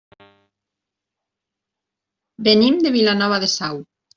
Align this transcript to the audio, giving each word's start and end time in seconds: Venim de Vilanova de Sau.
Venim 2.51 2.83
de 2.87 2.97
Vilanova 2.99 3.43
de 3.45 3.55
Sau. 3.57 3.83